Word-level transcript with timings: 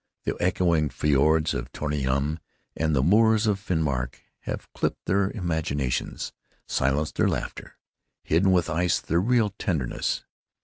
The 0.23 0.35
echoing 0.39 0.89
fjords 0.89 1.53
of 1.53 1.71
Trondhjem 1.73 2.39
and 2.75 2.95
the 2.95 3.03
moors 3.03 3.45
of 3.45 3.59
Finmark 3.59 4.15
have 4.39 4.67
clipped 4.73 5.05
their 5.05 5.29
imaginations, 5.29 6.33
silenced 6.65 7.17
their 7.17 7.29
laughter, 7.29 7.77
hidden 8.23 8.51
with 8.51 8.67
ice 8.67 8.99
their 8.99 9.21
real 9.21 9.51
tenderness. 9.59 10.23